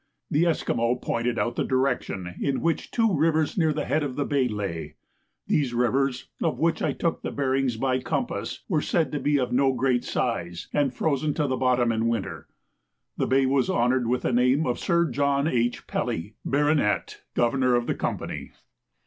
The 0.31 0.47
Esquimaux 0.47 0.95
pointed 0.95 1.37
out 1.37 1.57
the 1.57 1.63
direction 1.63 2.33
in 2.41 2.61
which 2.61 2.89
two 2.89 3.13
rivers 3.15 3.55
near 3.55 3.71
the 3.71 3.85
head 3.85 4.01
of 4.01 4.15
the 4.15 4.25
bay 4.25 4.47
lay. 4.47 4.95
These 5.45 5.75
rivers, 5.75 6.27
of 6.41 6.57
which 6.57 6.81
I 6.81 6.91
took 6.91 7.21
the 7.21 7.29
bearings 7.29 7.77
by 7.77 7.99
compass, 7.99 8.63
were 8.67 8.81
said 8.81 9.11
to 9.11 9.19
be 9.19 9.39
of 9.39 9.51
no 9.51 9.73
great 9.73 10.03
size, 10.03 10.67
and 10.73 10.91
frozen 10.91 11.35
to 11.35 11.45
the 11.45 11.55
bottom 11.55 11.91
in 11.91 12.07
winter. 12.07 12.47
The 13.17 13.27
bay 13.27 13.45
was 13.45 13.69
honoured 13.69 14.07
with 14.07 14.23
the 14.23 14.33
name 14.33 14.65
of 14.65 14.79
Sir 14.79 15.05
John 15.05 15.45
H. 15.47 15.85
Pelly, 15.85 16.33
Bart., 16.43 17.21
Governor 17.35 17.75
of 17.75 17.85
the 17.85 17.93
Company. 17.93 18.53